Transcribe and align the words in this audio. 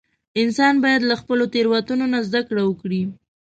•انسان 0.41 0.73
باید 0.83 1.01
د 1.05 1.11
خپلو 1.21 1.43
تېروتنو 1.53 2.05
نه 2.13 2.19
زده 2.27 2.41
کړه 2.49 2.61
وکړي. 2.65 3.01